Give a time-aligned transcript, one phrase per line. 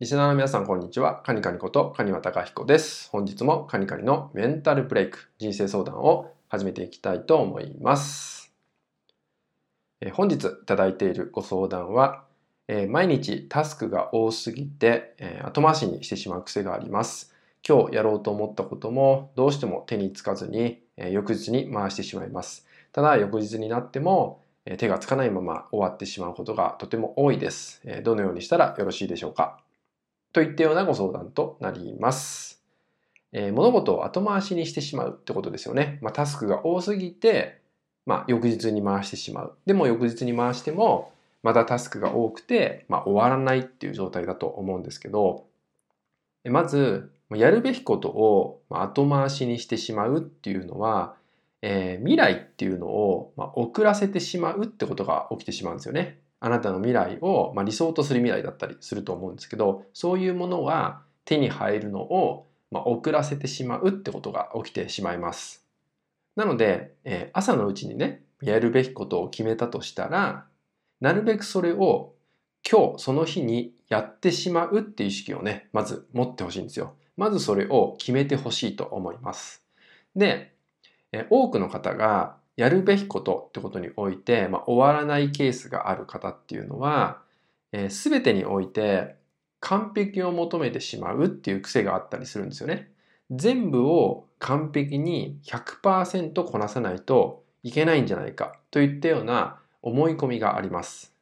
[0.00, 1.20] リスナーの皆さん、こんにちは。
[1.26, 3.10] カニカニことカニワタカヒコです。
[3.10, 8.50] 本日もカニカニのメンタルブレイク、人生相談を始めていきたいと思います。
[10.00, 12.24] え本日いただいているご相談は、
[12.66, 17.34] え毎日タスクが多すぎて、え後回しにしてしまう癖があります。
[17.68, 22.66] 今日やろうと思ったこともどうしても手につかずに、え翌日に回してしまいます。
[22.92, 27.82] ただ翌日になってもえ手がつかないまま終わってしまうことがとても多いです。
[27.84, 29.60] えどのようにしたらよろしいでしょうか？
[30.32, 32.62] といったようなご相談となります。
[33.32, 35.98] えー、物事を後回しにしてしまうってことですよね。
[36.02, 37.60] まあ、タスクが多すぎて、
[38.06, 39.56] まあ、翌日に回してしまう。
[39.66, 41.12] でも翌日に回しても、
[41.42, 45.46] またタスクが多くて、まあ、終わらないっていう状態だと思うんですけど、
[46.44, 51.14] まず、やるべきことを後回しにしてしまうっていうのは、
[51.62, 56.18] えー、未来っていうのを、遅らせてしまうってことが起きてしまうんですよね。
[56.40, 65.64] あなたの未来を、まあ、理想とする未来だったりすると思うんですけどそういうものは手に入るのを、まあ、遅らせてしまうってことが起きてしまいます。
[66.36, 70.46] なので、えー、朝のうちにねやるべきことを決めたとしたら
[71.00, 72.14] なるべくそれを
[72.68, 76.94] 今日その日にやってしまうっていう意識をねまず持ってほしいんですよ。
[77.16, 79.62] まずそれを決めてほしいと思います。
[80.16, 80.54] で、
[81.12, 87.22] え多くの方がやるべきことってことにおいて、まあ、終わらないケースがある方っていうのは、
[87.72, 89.16] えー、全てにおいて
[89.60, 92.90] 完璧を求めてしまうっていう癖があったりするんですよね。
[93.30, 101.14] 全部を完璧に100%こなさないといけないんじゃないかといったような思い込みがあります。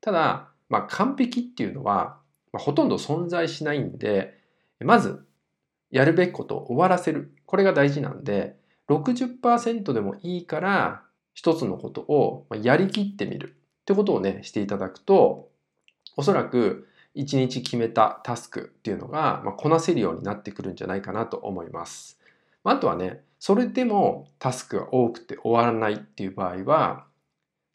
[0.00, 2.16] ただ、まあ、完璧っていうのは、
[2.54, 4.38] まあ、ほとんど存在しないんで、
[4.80, 5.26] まず
[5.90, 7.34] やるべきことを終わらせる。
[7.44, 8.56] これが大事なんで、
[8.88, 11.02] 60%でもいいから
[11.34, 15.48] 一つのことをやりきってみるってことをねしていただくと
[16.16, 22.20] おそらく一日決めたタスクっていうのが、まこなせるようになってくるんじゃないかなと思います。
[22.62, 27.06] あとはねそれでもタスクが多くて終わらないっていう場合は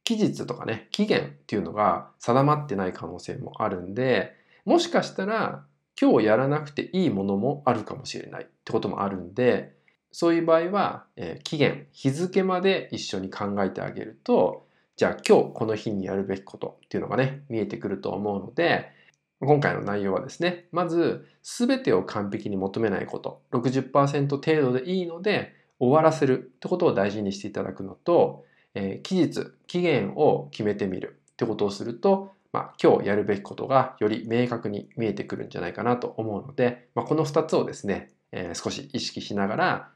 [0.04, 4.36] 期日とかね期限っていうのが定まってない可能性もあるんで
[4.66, 5.64] もしかしたら
[6.00, 9.76] 今日やらなくていいものもあるかもしれないってこともあるんで
[10.12, 14.66] そういう場合は、えー、期限、日付まで一緒に考えてあげると、
[14.98, 18.92] じゃあ今日この日にやるべきことっていうのがね、見えてくると思うので、
[19.40, 28.46] 今回の内容はですね、まず全てを完璧に求めないこと、60%程度でいいので終わらせるってことを大事にしていただくのと、
[28.76, 39.90] えー、期日、期限を決めてみるってことをすると、まあ、今日やるべきことがより明確に見えてくるんじゃないかなと思うので、まあ、この2つをですね、えー、少し意識しながら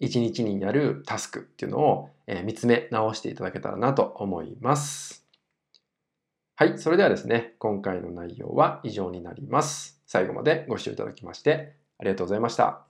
[0.00, 5.26] 1日にやるタスクっていうのを、え見つめ直していただけたらなと思います。
[6.56, 10.00] はい、それではですね、今回の内容は以上になります。
[10.06, 12.89] 最後までご視聴いただきましてありがとうございました。